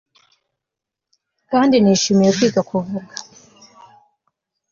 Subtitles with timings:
[1.49, 3.13] kandi nishimiye kwiga kuvuga